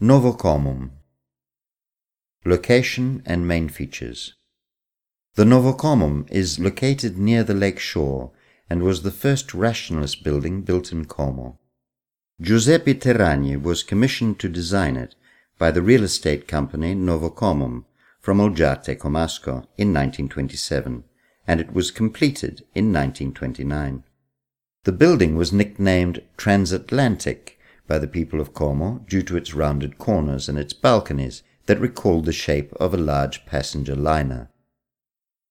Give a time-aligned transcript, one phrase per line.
[0.00, 0.90] Novocomum
[2.44, 4.34] Location and main features
[5.34, 8.30] The Novocomum is located near the lake shore
[8.70, 11.58] and was the first rationalist building built in Como.
[12.40, 15.16] Giuseppe Terragni was commissioned to design it
[15.58, 17.84] by the real estate company Novocomum
[18.20, 21.02] from Olgiate Comasco in 1927
[21.44, 24.04] and it was completed in 1929.
[24.84, 27.57] The building was nicknamed Transatlantic
[27.88, 32.24] by the people of Como due to its rounded corners and its balconies that recalled
[32.24, 34.50] the shape of a large passenger liner.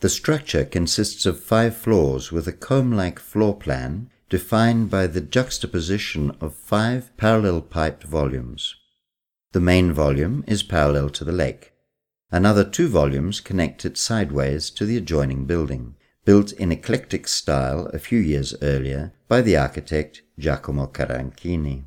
[0.00, 6.36] The structure consists of five floors with a comb-like floor plan defined by the juxtaposition
[6.40, 8.76] of five parallelepiped volumes.
[9.52, 11.72] The main volume is parallel to the lake.
[12.30, 15.94] Another two volumes connect it sideways to the adjoining building,
[16.24, 21.84] built in eclectic style a few years earlier by the architect Giacomo Caranchini.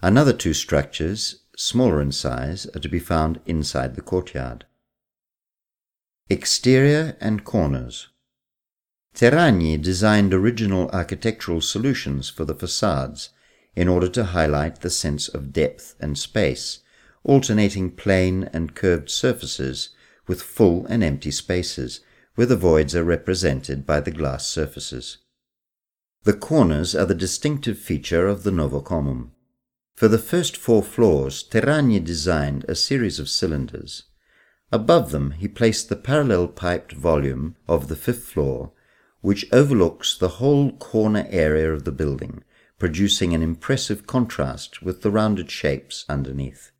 [0.00, 4.64] Another two structures, smaller in size, are to be found inside the courtyard.
[6.30, 8.08] Exterior and corners.
[9.14, 13.30] Terragni designed original architectural solutions for the facades
[13.74, 16.78] in order to highlight the sense of depth and space,
[17.24, 19.90] alternating plane and curved surfaces
[20.28, 22.00] with full and empty spaces,
[22.36, 25.18] where the voids are represented by the glass surfaces.
[26.22, 29.30] The corners are the distinctive feature of the Novocomum.
[29.98, 34.04] For the first four floors, Terragni designed a series of cylinders.
[34.70, 38.70] Above them he placed the parallelepiped volume of the fifth floor,
[39.22, 42.44] which overlooks the whole corner area of the building,
[42.78, 46.70] producing an impressive contrast with the rounded shapes underneath.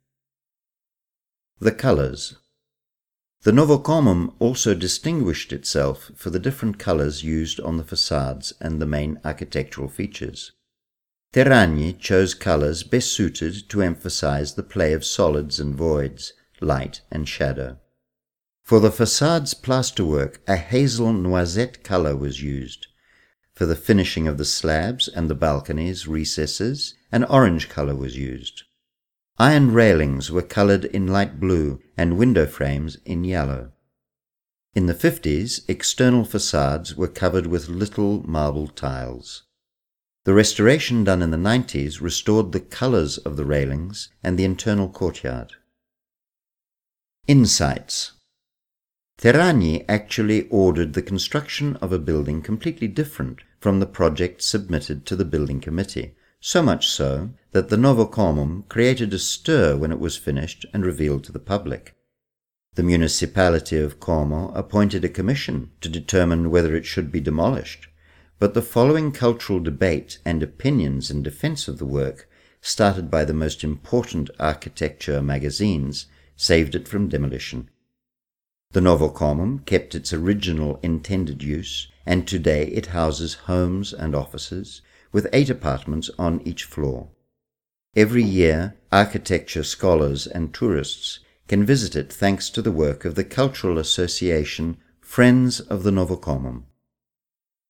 [1.59, 2.37] The colors.
[3.41, 8.85] The Novocomum also distinguished itself for the different colors used on the facades and the
[8.85, 10.53] main architectural features.
[11.31, 17.29] Terragni chose colors best suited to emphasize the play of solids and voids, light and
[17.29, 17.77] shadow.
[18.63, 22.87] For the facade's plasterwork, a hazel noisette color was used.
[23.53, 28.63] For the finishing of the slabs and the balconies, recesses, an orange color was used.
[29.37, 33.71] Iron railings were coloured in light blue and window frames in yellow.
[34.73, 39.43] In the 50s, external facades were covered with little marble tiles.
[40.25, 44.89] The restoration done in the 90s restored the colours of the railings and the internal
[44.89, 45.53] courtyard.
[47.27, 48.13] Insights
[49.17, 55.15] Terragni actually ordered the construction of a building completely different from the project submitted to
[55.15, 60.15] the building committee, so much so that the Novocomum created a stir when it was
[60.15, 61.95] finished and revealed to the public.
[62.75, 67.87] The municipality of Como appointed a commission to determine whether it should be demolished,
[68.39, 72.27] but the following cultural debate and opinions in defense of the work,
[72.61, 76.05] started by the most important architecture magazines,
[76.37, 77.69] saved it from demolition.
[78.71, 85.27] The Novocomum kept its original intended use, and today it houses homes and offices, with
[85.33, 87.09] eight apartments on each floor.
[87.95, 93.23] Every year, architecture scholars and tourists can visit it thanks to the work of the
[93.23, 96.63] cultural association Friends of the Novocomum.